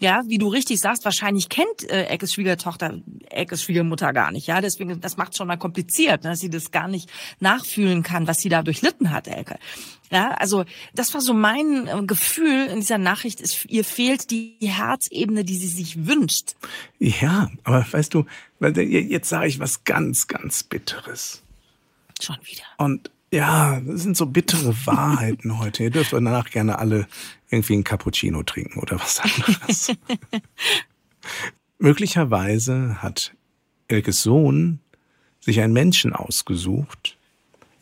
Ja, 0.02 0.24
wie 0.26 0.40
du 0.40 0.48
richtig 0.48 0.80
sagst, 0.80 1.06
wahrscheinlich 1.06 1.48
kennt 1.48 1.88
äh, 1.90 2.06
Eckes 2.06 2.34
Schwiegertochter 2.34 3.00
Eckes 3.30 3.62
Schwiegermutter 3.62 4.14
gar 4.14 4.32
nicht. 4.32 4.48
Ja, 4.48 4.60
deswegen, 4.60 5.00
das 5.00 5.16
macht 5.16 5.38
schon 5.38 5.48
mal 5.48 5.58
kompliziert, 5.58 6.24
ne, 6.24 6.32
dass 6.32 6.40
sie 6.40 6.50
das 6.50 6.72
gar 6.72 6.88
nicht 6.88 7.08
nachfühlen 7.40 8.02
kann, 8.02 8.26
was 8.26 8.40
sie 8.40 8.50
da 8.50 8.64
durchlitten 8.64 9.12
hat, 9.12 9.28
Elke. 9.28 9.60
Ja, 10.10 10.32
also 10.32 10.66
das 10.96 11.14
war 11.14 11.22
so 11.22 11.36
mein 11.36 11.88
äh, 11.88 12.04
Gefühl 12.04 12.66
in 12.66 12.80
dieser 12.80 12.98
Nachricht. 12.98 13.42
Ist, 13.42 13.66
ihr 13.70 13.86
fehlt 13.86 14.32
die 14.32 14.58
Herzebene, 14.60 15.46
die 15.46 15.56
sie 15.56 15.68
sich 15.68 16.08
wünscht. 16.08 16.56
Ja, 16.98 17.52
aber 17.64 17.86
weißt 17.90 18.14
du, 18.16 18.26
jetzt 18.60 19.30
sage 19.30 19.48
ich 19.48 19.60
was 19.60 19.84
ganz, 19.84 20.28
ganz 20.28 20.64
Bitteres. 20.64 21.44
Schon 22.20 22.38
wieder. 22.44 22.64
Und 22.78 23.12
ja, 23.32 23.80
das 23.80 24.02
sind 24.04 24.18
so 24.18 24.26
bittere 24.26 24.76
Wahrheiten 24.86 25.58
heute. 25.60 25.84
Ihr 25.84 25.90
dürft 25.90 26.14
danach 26.14 26.50
gerne 26.50 26.80
alle 26.80 27.08
irgendwie 27.50 27.74
einen 27.74 27.84
Cappuccino 27.84 28.44
trinken 28.44 28.80
oder 28.80 29.00
was 29.00 29.20
anderes. 29.20 29.94
Möglicherweise 31.80 33.02
hat 33.02 33.34
Elkes 33.88 34.22
Sohn 34.22 34.80
sich 35.40 35.60
einen 35.60 35.74
Menschen 35.74 36.14
ausgesucht, 36.14 37.18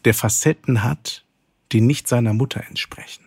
der 0.06 0.14
Facetten 0.14 0.84
hat, 0.84 1.26
die 1.72 1.82
nicht 1.82 2.08
seiner 2.08 2.34
Mutter 2.34 2.64
entsprechen. 2.68 3.26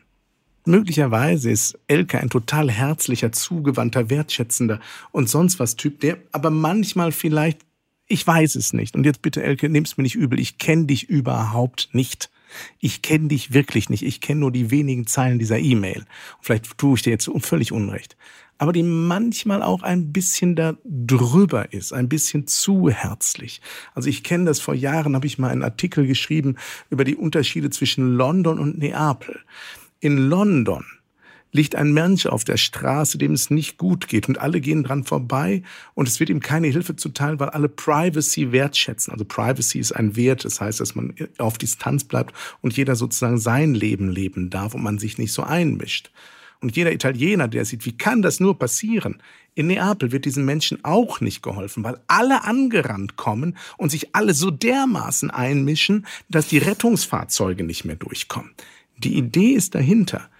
Möglicherweise 0.64 1.50
ist 1.50 1.78
Elke 1.88 2.18
ein 2.18 2.30
total 2.30 2.70
herzlicher, 2.70 3.32
zugewandter, 3.32 4.10
wertschätzender 4.10 4.80
und 5.10 5.28
sonst 5.28 5.58
was 5.58 5.76
Typ, 5.76 6.00
der 6.00 6.18
aber 6.30 6.50
manchmal 6.50 7.12
vielleicht 7.12 7.60
ich 8.12 8.26
weiß 8.26 8.56
es 8.56 8.72
nicht. 8.72 8.94
Und 8.94 9.04
jetzt 9.04 9.22
bitte, 9.22 9.42
Elke, 9.42 9.68
nimm's 9.68 9.96
mir 9.96 10.02
nicht 10.02 10.14
übel. 10.14 10.38
Ich 10.38 10.58
kenne 10.58 10.86
dich 10.86 11.08
überhaupt 11.08 11.88
nicht. 11.92 12.30
Ich 12.78 13.00
kenne 13.00 13.28
dich 13.28 13.54
wirklich 13.54 13.88
nicht. 13.88 14.02
Ich 14.02 14.20
kenne 14.20 14.40
nur 14.40 14.52
die 14.52 14.70
wenigen 14.70 15.06
Zeilen 15.06 15.38
dieser 15.38 15.58
E-Mail. 15.58 16.04
Vielleicht 16.40 16.76
tue 16.76 16.96
ich 16.96 17.02
dir 17.02 17.10
jetzt 17.10 17.30
völlig 17.38 17.72
Unrecht. 17.72 18.16
Aber 18.58 18.72
die 18.72 18.82
manchmal 18.82 19.62
auch 19.62 19.82
ein 19.82 20.12
bisschen 20.12 20.54
da 20.54 20.76
drüber 20.84 21.72
ist, 21.72 21.92
ein 21.92 22.08
bisschen 22.08 22.46
zu 22.46 22.90
herzlich. 22.90 23.60
Also 23.94 24.08
ich 24.08 24.22
kenne 24.22 24.44
das 24.44 24.60
vor 24.60 24.74
Jahren, 24.74 25.16
habe 25.16 25.26
ich 25.26 25.38
mal 25.38 25.50
einen 25.50 25.64
Artikel 25.64 26.06
geschrieben 26.06 26.56
über 26.90 27.04
die 27.04 27.16
Unterschiede 27.16 27.70
zwischen 27.70 28.14
London 28.14 28.58
und 28.58 28.78
Neapel. 28.78 29.40
In 30.00 30.16
London 30.18 30.84
liegt 31.52 31.76
ein 31.76 31.92
Mensch 31.92 32.26
auf 32.26 32.44
der 32.44 32.56
Straße, 32.56 33.18
dem 33.18 33.32
es 33.32 33.50
nicht 33.50 33.76
gut 33.76 34.08
geht 34.08 34.28
und 34.28 34.38
alle 34.38 34.60
gehen 34.60 34.82
dran 34.82 35.04
vorbei 35.04 35.62
und 35.94 36.08
es 36.08 36.18
wird 36.18 36.30
ihm 36.30 36.40
keine 36.40 36.68
Hilfe 36.68 36.96
zuteil, 36.96 37.38
weil 37.38 37.50
alle 37.50 37.68
Privacy 37.68 38.52
wertschätzen. 38.52 39.12
Also 39.12 39.26
Privacy 39.26 39.78
ist 39.78 39.92
ein 39.92 40.16
Wert, 40.16 40.44
das 40.44 40.60
heißt, 40.60 40.80
dass 40.80 40.94
man 40.94 41.14
auf 41.38 41.58
Distanz 41.58 42.04
bleibt 42.04 42.34
und 42.62 42.76
jeder 42.76 42.96
sozusagen 42.96 43.38
sein 43.38 43.74
Leben 43.74 44.10
leben 44.10 44.48
darf 44.48 44.74
und 44.74 44.82
man 44.82 44.98
sich 44.98 45.18
nicht 45.18 45.32
so 45.32 45.42
einmischt. 45.42 46.10
Und 46.60 46.76
jeder 46.76 46.92
Italiener, 46.92 47.48
der 47.48 47.64
sieht, 47.64 47.84
wie 47.84 47.98
kann 47.98 48.22
das 48.22 48.38
nur 48.38 48.58
passieren? 48.58 49.20
In 49.54 49.66
Neapel 49.66 50.12
wird 50.12 50.24
diesen 50.24 50.44
Menschen 50.44 50.82
auch 50.84 51.20
nicht 51.20 51.42
geholfen, 51.42 51.84
weil 51.84 51.98
alle 52.06 52.44
angerannt 52.44 53.16
kommen 53.16 53.58
und 53.76 53.90
sich 53.90 54.14
alle 54.14 54.32
so 54.32 54.50
dermaßen 54.50 55.30
einmischen, 55.30 56.06
dass 56.30 56.46
die 56.46 56.58
Rettungsfahrzeuge 56.58 57.64
nicht 57.64 57.84
mehr 57.84 57.96
durchkommen. 57.96 58.52
Die 58.96 59.18
Idee 59.18 59.50
ist 59.50 59.74
dahinter 59.74 60.30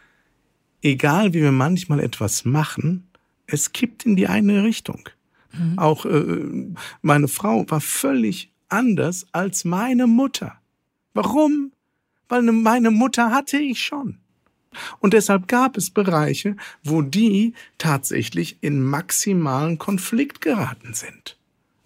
egal 0.83 1.33
wie 1.33 1.43
wir 1.43 1.53
manchmal 1.53 2.01
etwas 2.01 2.45
machen, 2.45 3.09
es 3.47 3.73
kippt 3.73 4.05
in 4.05 4.17
die 4.17 4.27
eine 4.27 4.65
Richtung. 4.65 5.09
Mhm. 5.53 5.79
Auch 5.79 6.05
äh, 6.05 6.75
meine 7.01 7.29
Frau 7.29 7.65
war 7.69 7.81
völlig 7.81 8.53
anders 8.69 9.27
als 9.33 9.65
meine 9.65 10.07
Mutter. 10.07 10.57
Warum? 11.15 11.73
Weil 12.29 12.43
ne, 12.43 12.53
meine 12.53 12.91
Mutter 12.91 13.31
hatte 13.31 13.59
ich 13.59 13.81
schon. 13.81 14.19
Und 15.01 15.13
deshalb 15.13 15.49
gab 15.49 15.77
es 15.77 15.91
Bereiche, 15.91 16.57
wo 16.83 17.03
die 17.03 17.53
tatsächlich 17.77 18.57
in 18.63 18.83
maximalen 18.83 19.77
Konflikt 19.79 20.41
geraten 20.41 20.95
sind, 20.95 21.37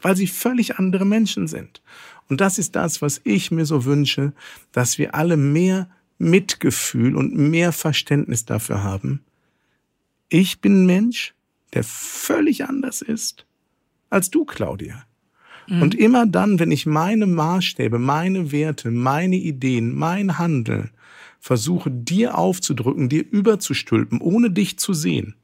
weil 0.00 0.16
sie 0.16 0.28
völlig 0.28 0.78
andere 0.78 1.04
Menschen 1.04 1.48
sind. 1.48 1.82
Und 2.28 2.40
das 2.40 2.58
ist 2.58 2.76
das, 2.76 3.02
was 3.02 3.20
ich 3.24 3.50
mir 3.50 3.66
so 3.66 3.84
wünsche, 3.84 4.32
dass 4.70 4.98
wir 4.98 5.16
alle 5.16 5.36
mehr 5.36 5.88
Mitgefühl 6.18 7.16
und 7.16 7.36
mehr 7.36 7.72
Verständnis 7.72 8.44
dafür 8.44 8.82
haben. 8.82 9.22
Ich 10.28 10.60
bin 10.60 10.82
ein 10.82 10.86
Mensch, 10.86 11.34
der 11.74 11.84
völlig 11.84 12.64
anders 12.64 13.02
ist 13.02 13.46
als 14.08 14.30
du, 14.30 14.44
Claudia. 14.44 15.04
Mhm. 15.68 15.82
Und 15.82 15.94
immer 15.94 16.26
dann, 16.26 16.58
wenn 16.58 16.70
ich 16.70 16.86
meine 16.86 17.26
Maßstäbe, 17.26 17.98
meine 17.98 18.52
Werte, 18.52 18.90
meine 18.90 19.36
Ideen, 19.36 19.94
mein 19.94 20.38
Handeln 20.38 20.90
versuche 21.40 21.90
dir 21.90 22.38
aufzudrücken, 22.38 23.08
dir 23.08 23.24
überzustülpen, 23.30 24.20
ohne 24.20 24.50
dich 24.50 24.78
zu 24.78 24.94
sehen, 24.94 25.34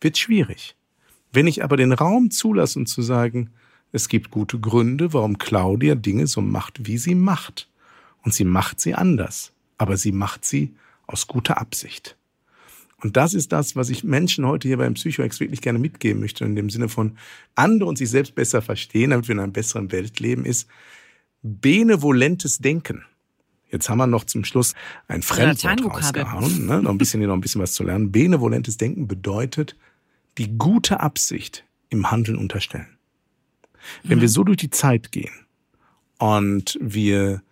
wird 0.00 0.18
schwierig. 0.18 0.76
Wenn 1.32 1.46
ich 1.46 1.64
aber 1.64 1.76
den 1.76 1.92
Raum 1.92 2.30
zulasse 2.30 2.78
und 2.78 2.86
zu 2.86 3.00
sagen, 3.00 3.50
es 3.92 4.08
gibt 4.08 4.30
gute 4.30 4.58
Gründe, 4.58 5.12
warum 5.12 5.38
Claudia 5.38 5.94
Dinge 5.94 6.26
so 6.26 6.40
macht, 6.40 6.86
wie 6.86 6.98
sie 6.98 7.14
macht. 7.14 7.68
Und 8.22 8.34
sie 8.34 8.44
macht 8.44 8.80
sie 8.80 8.94
anders 8.94 9.53
aber 9.78 9.96
sie 9.96 10.12
macht 10.12 10.44
sie 10.44 10.74
aus 11.06 11.26
guter 11.26 11.58
Absicht. 11.58 12.16
Und 13.02 13.18
das 13.18 13.34
ist 13.34 13.52
das, 13.52 13.76
was 13.76 13.90
ich 13.90 14.02
Menschen 14.02 14.46
heute 14.46 14.66
hier 14.66 14.78
beim 14.78 14.94
Psychoex 14.94 15.38
wirklich 15.38 15.60
gerne 15.60 15.78
mitgeben 15.78 16.20
möchte, 16.20 16.44
in 16.44 16.56
dem 16.56 16.70
Sinne 16.70 16.88
von 16.88 17.18
andere 17.54 17.88
und 17.88 17.98
sich 17.98 18.08
selbst 18.08 18.34
besser 18.34 18.62
verstehen, 18.62 19.10
damit 19.10 19.28
wir 19.28 19.34
in 19.34 19.40
einer 19.40 19.52
besseren 19.52 19.92
Welt 19.92 20.20
leben, 20.20 20.46
ist 20.46 20.68
benevolentes 21.42 22.58
Denken. 22.58 23.04
Jetzt 23.70 23.90
haben 23.90 23.98
wir 23.98 24.06
noch 24.06 24.24
zum 24.24 24.44
Schluss 24.44 24.72
ein 25.08 25.20
Fremdwort 25.20 25.84
rausgehauen, 25.84 26.66
ne? 26.66 26.80
noch 26.80 26.90
ein 26.90 26.98
bisschen 26.98 27.20
hier 27.20 27.28
noch 27.28 27.34
ein 27.34 27.42
bisschen 27.42 27.60
was 27.60 27.74
zu 27.74 27.82
lernen. 27.82 28.10
Benevolentes 28.10 28.78
Denken 28.78 29.06
bedeutet 29.06 29.76
die 30.38 30.56
gute 30.56 31.00
Absicht 31.00 31.64
im 31.90 32.10
Handeln 32.10 32.38
unterstellen. 32.38 32.96
Wenn 34.02 34.18
mhm. 34.18 34.22
wir 34.22 34.28
so 34.28 34.44
durch 34.44 34.56
die 34.56 34.70
Zeit 34.70 35.12
gehen 35.12 35.34
und 36.18 36.78
wir 36.80 37.42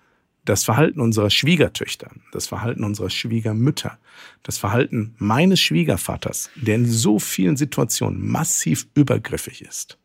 das 0.44 0.64
Verhalten 0.64 1.00
unserer 1.00 1.30
Schwiegertöchter, 1.30 2.10
das 2.32 2.46
Verhalten 2.46 2.84
unserer 2.84 3.10
Schwiegermütter, 3.10 3.98
das 4.42 4.58
Verhalten 4.58 5.14
meines 5.18 5.60
Schwiegervaters, 5.60 6.50
der 6.56 6.76
in 6.76 6.86
so 6.86 7.18
vielen 7.18 7.56
Situationen 7.56 8.26
massiv 8.26 8.86
übergriffig 8.94 9.62
ist. 9.62 9.98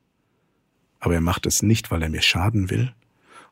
Aber 0.99 1.15
er 1.15 1.21
macht 1.21 1.45
es 1.45 1.63
nicht, 1.63 1.89
weil 1.91 2.03
er 2.03 2.09
mir 2.09 2.21
schaden 2.21 2.69
will, 2.69 2.93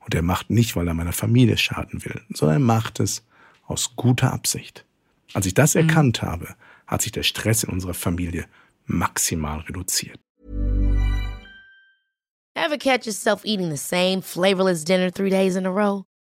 Und 0.05 0.13
er 0.13 0.21
macht 0.21 0.51
nicht, 0.51 0.75
weil 0.75 0.87
er 0.87 0.93
meiner 0.93 1.13
Familie 1.13 1.57
schaden 1.57 2.05
will, 2.05 2.21
sondern 2.29 2.57
er 2.57 2.65
macht 2.65 2.99
es 2.99 3.25
aus 3.65 3.95
guter 3.95 4.31
Absicht. 4.31 4.85
Als 5.33 5.47
ich 5.47 5.55
das 5.55 5.73
mhm. 5.73 5.81
erkannt 5.81 6.21
habe, 6.21 6.55
hat 6.85 7.01
sich 7.01 7.11
der 7.11 7.23
Stress 7.23 7.63
in 7.63 7.71
unserer 7.71 7.95
Familie 7.95 8.45
maximal 8.85 9.61
reduziert. 9.61 10.19
Ever 12.55 12.77
catch 12.77 13.05
yourself 13.05 13.43
eating 13.43 13.69
the 13.69 13.77
same 13.77 14.21
flavorless 14.21 14.83
dinner 14.85 15.11
three 15.11 15.31
days 15.31 15.55
in 15.55 15.65
a 15.65 15.69
row? 15.69 16.05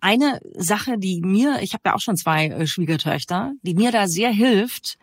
Eine 0.00 0.40
Sache, 0.54 0.98
die 0.98 1.20
mir, 1.20 1.60
ich 1.62 1.72
habe 1.74 1.82
ja 1.86 1.94
auch 1.94 2.00
schon 2.00 2.16
zwei 2.16 2.46
äh, 2.46 2.66
Schwiegertöchter, 2.66 3.52
die 3.62 3.74
mir 3.74 3.92
da 3.92 4.08
sehr 4.08 4.30
hilft, 4.30 4.98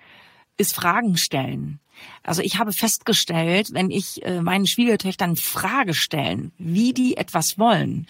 ist 0.57 0.73
Fragen 0.73 1.17
stellen. 1.17 1.79
Also 2.23 2.41
ich 2.41 2.57
habe 2.57 2.71
festgestellt, 2.71 3.69
wenn 3.71 3.89
ich 3.89 4.25
äh, 4.25 4.41
meinen 4.41 4.67
Schwiegertöchtern 4.67 5.35
Frage 5.35 5.93
stellen, 5.93 6.51
wie 6.57 6.93
die 6.93 7.17
etwas 7.17 7.57
wollen, 7.57 8.07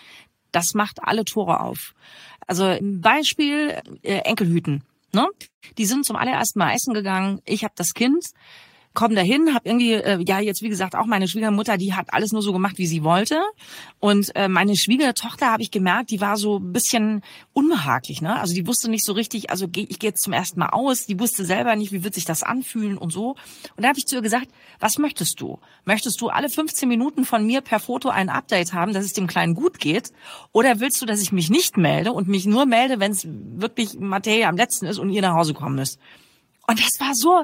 das 0.52 0.74
macht 0.74 1.04
alle 1.04 1.26
Tore 1.26 1.60
auf. 1.60 1.94
Also 2.48 2.78
Beispiel 2.82 3.82
äh, 4.04 4.20
Enkelhüten. 4.20 4.84
Ne? 5.14 5.28
Die 5.78 5.86
sind 5.86 6.06
zum 6.06 6.16
allerersten 6.16 6.60
Mal 6.60 6.74
essen 6.74 6.94
gegangen. 6.94 7.42
Ich 7.46 7.64
habe 7.64 7.74
das 7.76 7.94
Kind 7.94 8.26
komm 8.96 9.14
dahin, 9.14 9.54
habe 9.54 9.70
irgendwie, 9.70 9.94
äh, 9.94 10.20
ja 10.26 10.40
jetzt 10.40 10.64
wie 10.64 10.70
gesagt 10.70 10.96
auch 10.96 11.06
meine 11.06 11.28
Schwiegermutter, 11.28 11.78
die 11.78 11.94
hat 11.94 12.14
alles 12.14 12.32
nur 12.32 12.42
so 12.42 12.52
gemacht, 12.54 12.80
wie 12.80 12.88
sie 12.88 13.04
wollte. 13.04 13.40
Und 14.00 14.36
äh, 14.36 14.48
meine 14.48 14.76
Schwiegertochter 14.76 15.52
habe 15.52 15.62
ich 15.62 15.70
gemerkt, 15.70 16.10
die 16.10 16.22
war 16.22 16.38
so 16.38 16.58
ein 16.58 16.74
bisschen 16.74 17.22
unbehaglich, 17.54 18.22
ne? 18.22 18.40
Also 18.40 18.56
die 18.56 18.66
wusste 18.66 18.90
nicht 18.90 19.06
so 19.06 19.14
richtig, 19.14 19.52
also 19.52 19.68
geh, 19.68 19.86
ich 19.90 20.00
gehe 20.00 20.10
jetzt 20.10 20.24
zum 20.24 20.34
ersten 20.34 20.60
Mal 20.60 20.70
aus, 20.70 21.06
die 21.06 21.20
wusste 21.20 21.46
selber 21.46 21.76
nicht, 21.76 21.92
wie 21.92 22.04
wird 22.04 22.16
sich 22.16 22.26
das 22.26 22.42
anfühlen 22.42 22.98
und 22.98 23.12
so. 23.12 23.36
Und 23.76 23.84
da 23.84 23.90
habe 23.90 24.00
ich 24.00 24.06
zu 24.06 24.16
ihr 24.16 24.22
gesagt, 24.22 24.48
was 24.80 24.98
möchtest 24.98 25.40
du? 25.40 25.60
Möchtest 25.84 26.20
du 26.22 26.30
alle 26.30 26.50
15 26.50 26.88
Minuten 26.88 27.26
von 27.26 27.46
mir 27.46 27.62
per 27.62 27.80
Foto 27.80 28.10
ein 28.10 28.30
Update 28.30 28.74
haben, 28.74 28.94
dass 28.94 29.06
es 29.06 29.14
dem 29.14 29.28
Kleinen 29.28 29.54
gut 29.54 29.80
geht? 29.80 30.12
Oder 30.54 30.80
willst 30.80 31.02
du, 31.02 31.06
dass 31.06 31.22
ich 31.22 31.32
mich 31.32 31.50
nicht 31.50 31.78
melde 31.78 32.14
und 32.14 32.28
mich 32.28 32.46
nur 32.46 32.66
melde, 32.66 33.00
wenn 33.00 33.12
es 33.12 33.28
wirklich 33.28 34.00
Materie 34.00 34.48
am 34.48 34.56
letzten 34.56 34.86
ist 34.86 34.98
und 34.98 35.10
ihr 35.10 35.22
nach 35.22 35.36
Hause 35.36 35.54
kommen 35.54 35.76
müsst? 35.76 36.00
Und 36.68 36.80
das 36.80 37.00
war 37.00 37.14
so, 37.14 37.44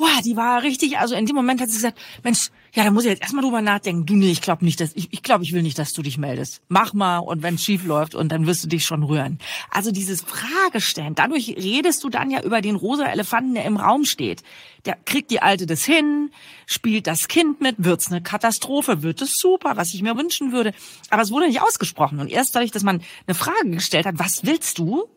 boah, 0.00 0.22
die 0.24 0.34
war 0.34 0.62
richtig, 0.62 0.96
also 0.96 1.14
in 1.14 1.26
dem 1.26 1.36
Moment 1.36 1.60
hat 1.60 1.68
sie 1.68 1.76
gesagt, 1.76 1.98
Mensch, 2.22 2.48
ja, 2.72 2.84
da 2.84 2.90
muss 2.90 3.04
ich 3.04 3.10
jetzt 3.10 3.20
erstmal 3.20 3.44
drüber 3.44 3.60
nachdenken. 3.60 4.06
Du, 4.06 4.14
nee, 4.14 4.30
ich 4.30 4.40
glaube 4.40 4.64
nicht, 4.64 4.80
dass, 4.80 4.92
ich, 4.94 5.12
ich 5.12 5.22
glaube, 5.22 5.44
ich 5.44 5.52
will 5.52 5.60
nicht, 5.60 5.78
dass 5.78 5.92
du 5.92 6.00
dich 6.00 6.16
meldest. 6.16 6.62
Mach 6.68 6.94
mal 6.94 7.18
und 7.18 7.42
wenn 7.42 7.56
es 7.56 7.64
schief 7.64 7.84
läuft 7.84 8.14
und 8.14 8.32
dann 8.32 8.46
wirst 8.46 8.64
du 8.64 8.68
dich 8.68 8.86
schon 8.86 9.02
rühren. 9.02 9.38
Also 9.70 9.90
dieses 9.90 10.22
Fragestellen, 10.22 11.14
dadurch 11.14 11.48
redest 11.48 12.02
du 12.02 12.08
dann 12.08 12.30
ja 12.30 12.42
über 12.42 12.62
den 12.62 12.76
rosa 12.76 13.04
Elefanten, 13.06 13.54
der 13.54 13.66
im 13.66 13.76
Raum 13.76 14.06
steht. 14.06 14.42
Der 14.86 14.96
kriegt 15.04 15.30
die 15.30 15.42
Alte 15.42 15.66
das 15.66 15.84
hin, 15.84 16.30
spielt 16.64 17.06
das 17.06 17.28
Kind 17.28 17.60
mit, 17.60 17.74
wird's 17.78 18.10
eine 18.10 18.22
Katastrophe, 18.22 19.02
wird 19.02 19.20
es 19.20 19.34
super, 19.34 19.76
was 19.76 19.92
ich 19.92 20.00
mir 20.00 20.16
wünschen 20.16 20.52
würde. 20.52 20.72
Aber 21.10 21.20
es 21.20 21.30
wurde 21.30 21.46
nicht 21.46 21.60
ausgesprochen. 21.60 22.20
Und 22.20 22.30
erst 22.30 22.54
dadurch, 22.54 22.70
dass 22.70 22.84
man 22.84 23.02
eine 23.26 23.34
Frage 23.34 23.68
gestellt 23.68 24.06
hat, 24.06 24.18
was 24.18 24.46
willst 24.46 24.78
du? 24.78 25.08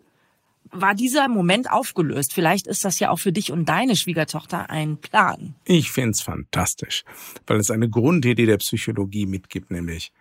War 0.73 0.95
dieser 0.95 1.27
Moment 1.27 1.71
aufgelöst. 1.71 2.33
Vielleicht 2.33 2.67
ist 2.67 2.83
das 2.83 2.99
ja 2.99 3.09
auch 3.09 3.19
für 3.19 3.31
dich 3.31 3.51
und 3.51 3.69
deine 3.69 3.95
Schwiegertochter 3.95 4.69
ein 4.69 4.97
Plan. 4.97 5.55
Ich 5.65 5.91
find's 5.91 6.21
fantastisch, 6.21 7.03
weil 7.47 7.57
es 7.57 7.71
eine 7.71 7.89
Grundidee 7.89 8.45
der 8.45 8.57
Psychologie 8.57 9.25
mitgibt, 9.25 9.71
nämlich 9.71 10.11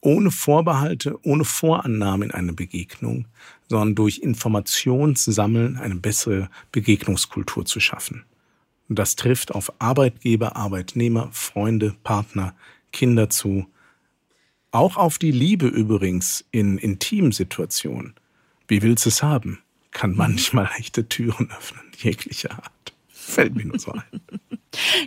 ohne 0.00 0.30
Vorbehalte, 0.30 1.18
ohne 1.22 1.44
Vorannahmen 1.44 2.28
in 2.28 2.34
eine 2.34 2.52
Begegnung, 2.52 3.26
sondern 3.68 3.94
durch 3.94 4.18
Informationssammeln 4.18 5.78
eine 5.78 5.96
bessere 5.96 6.50
Begegnungskultur 6.72 7.64
zu 7.64 7.80
schaffen. 7.80 8.24
Und 8.88 8.98
das 8.98 9.16
trifft 9.16 9.54
auf 9.54 9.72
Arbeitgeber, 9.78 10.56
Arbeitnehmer, 10.56 11.30
Freunde, 11.32 11.94
Partner, 12.04 12.54
Kinder 12.92 13.30
zu. 13.30 13.66
Auch 14.72 14.96
auf 14.96 15.18
die 15.18 15.32
Liebe 15.32 15.66
übrigens 15.66 16.44
in 16.50 16.76
Intimsituationen. 16.76 18.14
Wie 18.68 18.82
willst 18.82 19.06
du 19.06 19.08
es 19.08 19.22
haben? 19.22 19.63
Kann 19.94 20.14
manchmal 20.14 20.68
echte 20.78 21.08
Türen 21.08 21.50
öffnen, 21.50 21.84
jeglicher 21.96 22.50
Art. 22.50 22.92
Fällt 23.08 23.54
mir 23.54 23.64
nur 23.64 23.78
so 23.78 23.92
ein. 23.92 24.02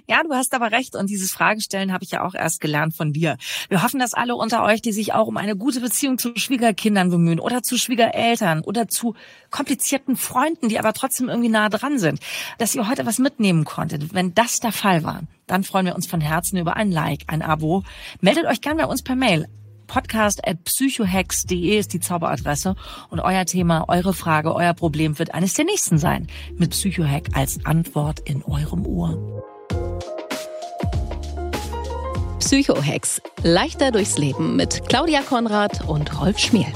Ja, 0.07 0.23
du 0.23 0.33
hast 0.33 0.53
aber 0.53 0.71
recht. 0.71 0.95
Und 0.95 1.09
dieses 1.09 1.33
Fragestellen 1.33 1.91
habe 1.91 2.05
ich 2.05 2.11
ja 2.11 2.23
auch 2.23 2.33
erst 2.33 2.61
gelernt 2.61 2.95
von 2.95 3.11
dir. 3.11 3.35
Wir 3.67 3.83
hoffen, 3.83 3.99
dass 3.99 4.13
alle 4.13 4.33
unter 4.33 4.63
euch, 4.63 4.81
die 4.81 4.93
sich 4.93 5.13
auch 5.13 5.27
um 5.27 5.35
eine 5.35 5.57
gute 5.57 5.81
Beziehung 5.81 6.17
zu 6.17 6.31
Schwiegerkindern 6.37 7.09
bemühen 7.09 7.41
oder 7.41 7.63
zu 7.63 7.77
Schwiegereltern 7.77 8.61
oder 8.61 8.87
zu 8.87 9.15
komplizierten 9.51 10.15
Freunden, 10.15 10.69
die 10.69 10.79
aber 10.79 10.93
trotzdem 10.93 11.27
irgendwie 11.27 11.49
nah 11.49 11.67
dran 11.67 11.99
sind, 11.99 12.21
dass 12.59 12.75
ihr 12.75 12.87
heute 12.87 13.05
was 13.05 13.19
mitnehmen 13.19 13.65
konntet. 13.65 14.13
Wenn 14.13 14.33
das 14.33 14.61
der 14.61 14.71
Fall 14.71 15.03
war, 15.03 15.23
dann 15.47 15.65
freuen 15.65 15.87
wir 15.87 15.95
uns 15.95 16.07
von 16.07 16.21
Herzen 16.21 16.57
über 16.57 16.77
ein 16.77 16.89
Like, 16.89 17.23
ein 17.27 17.41
Abo. 17.41 17.83
Meldet 18.21 18.45
euch 18.45 18.61
gerne 18.61 18.83
bei 18.83 18.87
uns 18.87 19.03
per 19.03 19.17
Mail 19.17 19.49
podcast 19.87 20.47
at 20.47 20.63
psychohex.de 20.63 21.79
ist 21.79 21.93
die 21.93 21.99
Zauberadresse 21.99 22.75
und 23.09 23.19
euer 23.19 23.45
Thema, 23.45 23.85
eure 23.87 24.13
Frage, 24.13 24.53
euer 24.53 24.73
Problem 24.73 25.17
wird 25.17 25.33
eines 25.33 25.53
der 25.53 25.65
nächsten 25.65 25.97
sein. 25.97 26.27
Mit 26.57 26.71
Psychohack 26.71 27.29
als 27.33 27.65
Antwort 27.65 28.19
in 28.19 28.43
eurem 28.43 28.85
Ohr. 28.85 29.43
Psychohex. 32.39 33.21
Leichter 33.43 33.91
durchs 33.91 34.17
Leben 34.17 34.55
mit 34.55 34.87
Claudia 34.87 35.21
Konrad 35.21 35.87
und 35.87 36.21
Rolf 36.21 36.39
Schmiel. 36.39 36.71